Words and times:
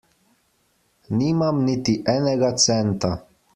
Nimam 1.17 1.55
niti 1.67 1.93
enega 2.15 2.51
centa. 2.65 3.09